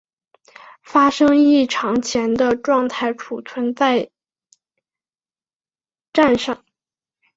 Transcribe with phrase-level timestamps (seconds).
[0.81, 4.09] 发生异常前的状态存储在
[6.11, 6.65] 栈上。